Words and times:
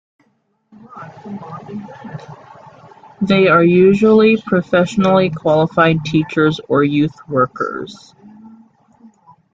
They 3.21 3.47
are 3.49 3.63
usually 3.63 4.41
professionally 4.41 5.29
qualified 5.29 6.03
teachers 6.05 6.59
or 6.67 6.83
youth 6.83 7.13
workers. 7.27 8.15